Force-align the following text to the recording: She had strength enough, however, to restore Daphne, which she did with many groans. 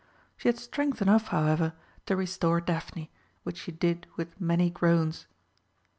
She 0.35 0.47
had 0.47 0.57
strength 0.57 0.99
enough, 0.99 1.27
however, 1.27 1.73
to 2.07 2.15
restore 2.15 2.59
Daphne, 2.59 3.11
which 3.43 3.57
she 3.59 3.71
did 3.71 4.07
with 4.17 4.41
many 4.41 4.71
groans. 4.71 5.27